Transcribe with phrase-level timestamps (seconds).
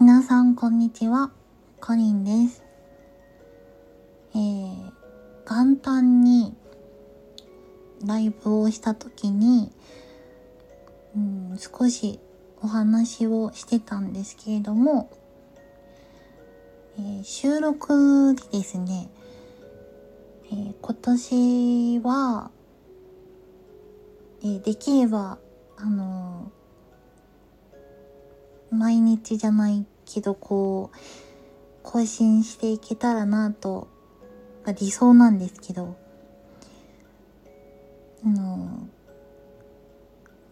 [0.00, 1.30] 皆さんこんにちは、
[1.78, 2.64] コリンです。
[4.34, 4.92] えー、
[5.46, 6.56] 元旦に
[8.04, 9.70] ライブをした時に、
[11.14, 12.20] うん、少し
[12.62, 15.10] お話をしてたんですけれども、
[16.98, 19.10] えー収録でですね、
[20.46, 22.50] えー今年は、
[24.42, 25.38] えーできれば、
[25.76, 26.50] あの
[28.72, 30.96] 毎日じゃないけど、こう、
[31.82, 33.88] 更新していけたらなと、
[34.78, 35.96] 理想なんですけど、
[38.24, 38.86] あの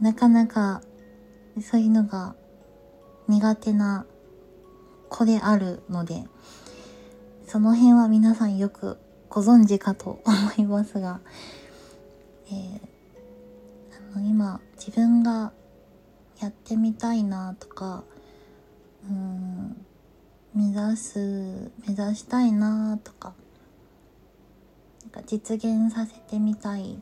[0.01, 0.83] なかなか、
[1.63, 2.35] そういうのが
[3.29, 4.07] 苦手な
[5.09, 6.25] 子であるので、
[7.47, 11.21] その辺は皆さんよくご存知かと思いますが、
[12.49, 12.91] えー
[14.15, 15.53] あの今自分が
[16.41, 18.03] やってみたいなとか、
[19.09, 19.87] うん、
[20.55, 23.35] 目指す、目指したいなとか、
[25.03, 27.01] なんか実現させてみたい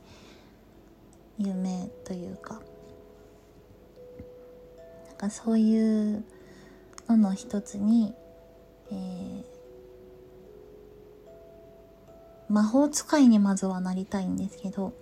[1.38, 2.60] 夢というか、
[5.08, 6.24] なんかそういう
[7.08, 8.14] のの一つに、
[8.90, 9.58] えー
[12.48, 14.94] 魔法使いにまずはなりたいんですけど、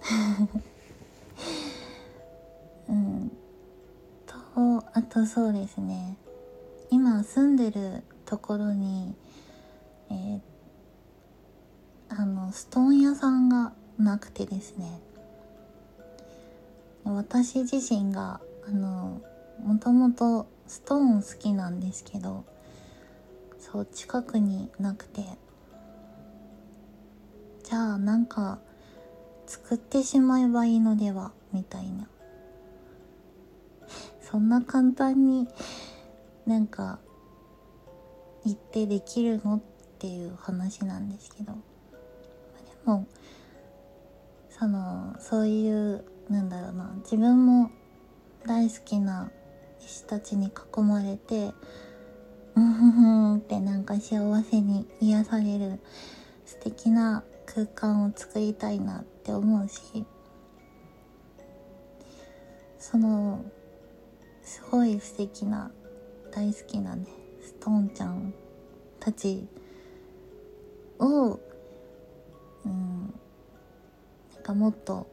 [2.88, 3.32] うん。
[4.26, 4.34] と、
[4.92, 6.18] あとそうですね。
[7.02, 9.16] 今住んでるところに、
[10.08, 10.40] えー
[12.08, 15.00] あの、ストーン屋さんがなくてですね。
[17.02, 19.20] 私自身が、あの、
[19.64, 22.44] もともとストーン好きなんですけど、
[23.58, 25.24] そう、近くになくて、
[27.64, 28.60] じゃあなんか
[29.48, 32.06] 作ってしまえばいいのではみたいな
[34.20, 35.48] そんな簡単に
[36.46, 36.98] なんか
[38.44, 39.56] 言ってできるの？
[39.56, 39.60] っ
[39.98, 41.52] ていう話なんですけど。
[41.52, 41.58] で
[42.84, 43.06] も
[44.50, 46.92] そのそういうなんだろうな。
[47.04, 47.70] 自分も
[48.44, 49.30] 大好きな
[49.80, 51.52] 石たちに囲まれて
[52.56, 55.80] うんふんふんってなんか幸せに癒される
[56.44, 60.04] 素敵な空間を作りたいなって思うし
[62.78, 63.44] その
[64.42, 65.70] すごい素敵な
[66.34, 67.06] 大好きなね
[67.42, 68.32] ストーンちゃん
[68.98, 69.46] たち
[70.98, 71.38] を
[72.64, 73.14] うん
[74.34, 75.06] なんかもっと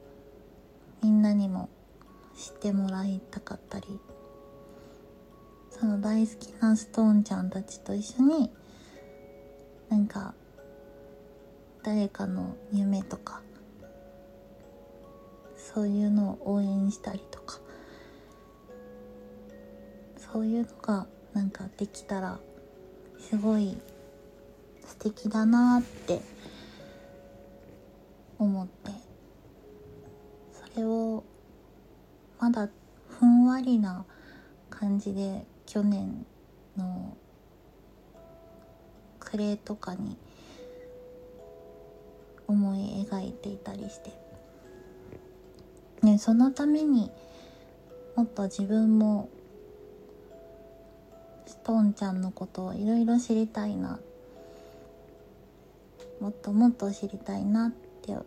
[1.04, 1.70] みんなにも
[2.38, 4.00] 知ってもらいたかったり
[5.72, 8.50] その大好きなストーンちゃんたちと一緒に
[9.90, 10.34] なんか
[11.84, 13.42] 誰かの夢とか
[15.58, 17.59] そういうのを応援したりとか。
[20.32, 22.40] そういうのがなんかできたら
[23.20, 23.78] すごい
[24.86, 26.22] 素敵だなって
[28.38, 29.10] 思って。
[30.74, 31.24] それを
[32.40, 32.70] まだ
[33.08, 34.06] ふんわりな
[34.70, 36.26] 感じで去年
[36.78, 37.18] の
[39.20, 40.18] 暮れとかに
[42.48, 44.12] 思い描いていたりして、
[46.02, 47.12] ね、そのために
[48.16, 49.30] もっと自分も
[51.70, 54.00] ストーンちゃんのことをいろいろ知りたいな。
[56.20, 58.18] もっともっと知りたいなって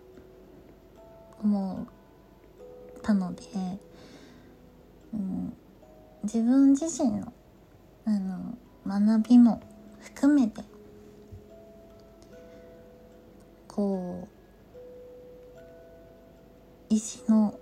[1.42, 3.42] 思ったので、
[5.12, 5.52] うん、
[6.22, 7.32] 自分自身の
[8.04, 9.60] あの学びも
[9.98, 10.62] 含めて
[13.66, 14.28] こ
[15.58, 17.58] う石の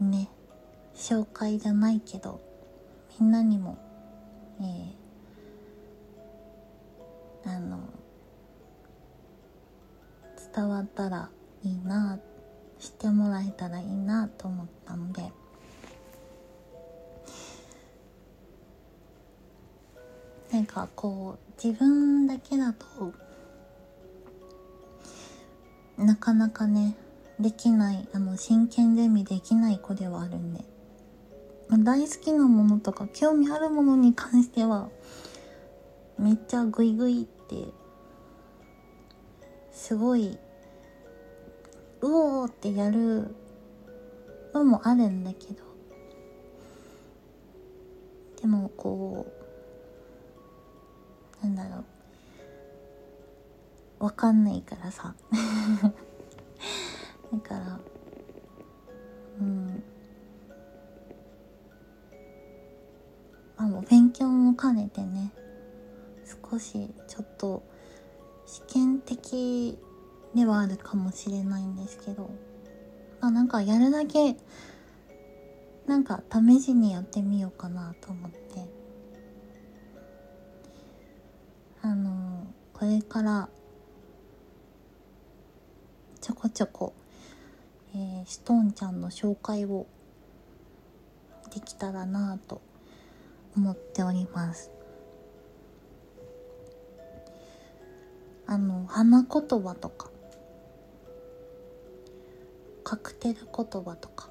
[0.00, 0.30] ね
[0.94, 2.40] 紹介じゃないけど
[3.20, 3.76] みんなにも
[4.58, 5.01] えー
[7.44, 7.80] あの
[10.54, 11.30] 伝わったら
[11.64, 12.18] いいな
[12.78, 15.32] 知ってもらえたらいいなと思ったので。
[20.52, 23.14] なんかこう自分だけだと
[25.96, 26.94] なかなかね
[27.40, 30.72] できないあの真剣ゼミできない子ではあるんで。
[31.78, 34.90] 大好きなものとか興味あるものに関しては
[36.22, 37.72] めっちゃグイグイって
[39.72, 40.38] すごい
[42.00, 43.34] うおーってやる
[44.54, 45.64] のもあるんだけど。
[48.40, 49.26] でもこ
[51.42, 51.84] うなんだろ
[54.00, 54.04] う。
[54.04, 55.16] わかんないからさ。
[57.32, 57.80] だから
[59.40, 59.82] うん。
[63.56, 65.32] まあ、お勉強も兼ねてね。
[66.52, 67.62] 少しちょっと
[68.44, 69.78] 試験的
[70.34, 72.30] ではあるかもしれないんですけど
[73.22, 74.36] まあなんかやるだけ
[75.86, 78.38] なんか試しにやってみようかなと思って。
[81.84, 83.48] あのこれから
[86.20, 86.94] ちょこちょこ、
[87.92, 89.88] えー、ストーンちゃんの紹介を
[91.52, 92.62] できたらなと
[93.56, 94.70] 思っております。
[98.94, 100.10] 花言葉とか
[102.84, 104.28] カクテル言葉とか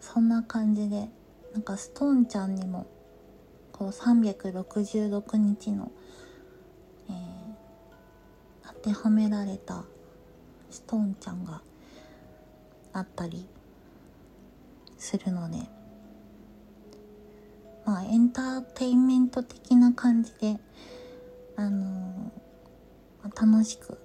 [0.00, 1.08] そんな感じで
[1.54, 2.86] なんかストーンちゃんにも
[3.72, 5.90] こう366日の、
[7.08, 7.14] えー、
[8.66, 9.84] 当てはめられた
[10.70, 11.62] ストーンちゃんが
[12.92, 13.46] あったり
[14.98, 15.56] するので
[17.86, 20.58] まあエンターテインメント的な感じで
[21.56, 22.03] あのー、
[23.40, 23.98] 楽しく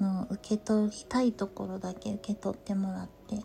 [0.00, 3.36] あの受け取りたいところだけ受け取ってもらって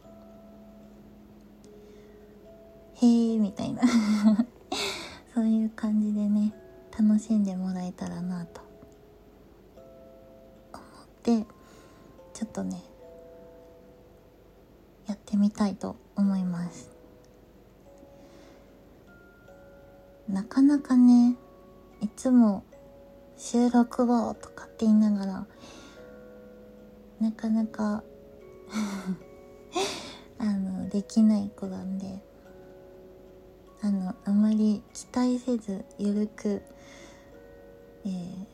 [3.05, 3.83] へえみたいな。
[5.35, 6.51] そういう感じでね
[6.97, 8.61] 楽しんでもらえたらなと。
[10.73, 11.45] 思って
[12.33, 12.81] ちょっとね
[15.05, 16.89] やってみたいと思います。
[20.27, 21.37] なかなかね
[22.01, 22.63] いつも
[23.37, 25.47] 収録をとかって言いながら
[27.21, 28.03] なかなか
[30.39, 32.23] あのできない子なんで
[33.81, 36.63] あのあまり期待せずゆるく、
[38.05, 38.45] えー、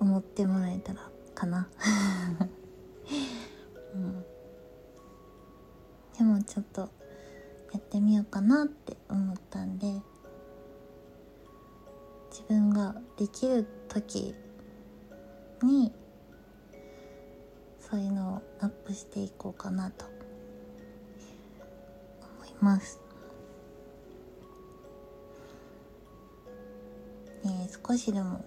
[0.00, 1.68] 思ってもらえたらかな、
[3.94, 4.24] うん、
[6.18, 6.90] でもちょっと
[7.72, 10.02] やってみようかなって思ったんで
[12.50, 14.34] 分ができる時
[15.62, 15.92] に
[17.78, 20.04] そういうのをアップしていこうかなと
[22.38, 23.00] 思います。
[27.44, 27.48] え、
[27.86, 28.44] 少しでも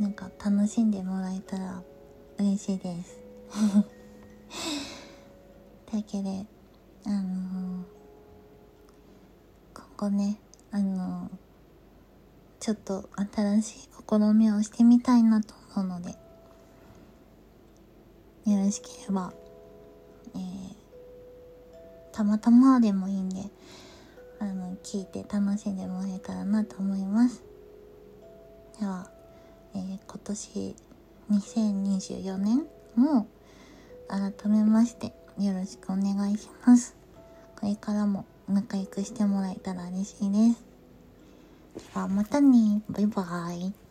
[0.00, 1.82] なんか楽しんでもらえたら
[2.38, 3.18] 嬉しいです。
[5.90, 6.46] というわけで
[7.04, 7.84] あのー、
[9.74, 10.40] 今後ね
[10.70, 11.43] あのー、
[12.64, 16.12] ちょっと新しい試みをしてみたいなと思うので
[18.50, 19.34] よろしければ
[20.34, 20.74] えー
[22.10, 23.42] たまたまでもいいんで
[24.38, 27.42] あの聞いて楽しんでもらえたらなと思います。
[28.80, 29.10] では、
[29.74, 30.74] えー、今年
[31.32, 32.66] 2024年
[32.96, 33.26] も
[34.08, 36.96] 改めましてよろしくお願いします。
[37.60, 40.73] これからも仲良くしてもらえたら嬉しいです。
[41.76, 42.82] じゃあまたね。
[42.88, 43.83] バイバイ。